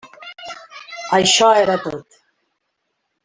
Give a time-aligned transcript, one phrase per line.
[1.17, 2.17] Això era tot.